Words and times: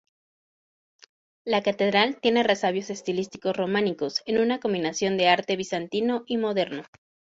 La 1.45 1.61
catedral 1.61 2.19
tiene 2.19 2.41
resabios 2.41 2.89
estilísticos 2.89 3.55
románicos, 3.55 4.23
en 4.25 4.39
una 4.39 4.59
combinación 4.59 5.15
de 5.15 5.27
arte 5.29 5.55
Bizantino 5.57 6.23
y 6.25 6.37
Moderno. 6.39 6.85